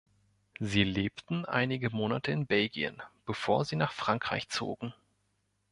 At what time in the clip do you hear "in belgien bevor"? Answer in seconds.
2.31-3.65